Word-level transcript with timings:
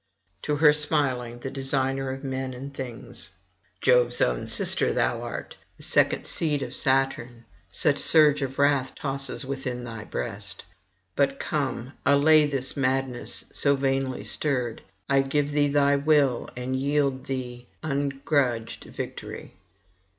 To 0.41 0.55
her 0.55 0.73
smilingly 0.73 1.37
the 1.37 1.51
designer 1.51 2.09
of 2.09 2.23
men 2.23 2.55
and 2.55 2.73
things: 2.73 3.29
'Jove's 3.81 4.19
own 4.19 4.47
sister 4.47 4.91
thou 4.93 5.21
art, 5.21 5.57
and 5.77 5.85
second 5.85 6.25
seed 6.25 6.63
of 6.63 6.73
Saturn, 6.73 7.45
such 7.69 7.99
surge 7.99 8.41
of 8.41 8.57
wrath 8.57 8.95
tosses 8.95 9.45
within 9.45 9.83
thy 9.83 10.03
breast! 10.03 10.65
But 11.15 11.39
come, 11.39 11.93
allay 12.03 12.47
this 12.47 12.75
madness 12.75 13.45
so 13.53 13.75
vainly 13.75 14.23
stirred. 14.23 14.81
I 15.07 15.21
give 15.21 15.51
thee 15.51 15.67
thy 15.69 15.97
will, 15.97 16.49
and 16.57 16.75
yield 16.75 17.27
thee 17.27 17.67
ungrudged 17.83 18.85
victory. 18.85 19.53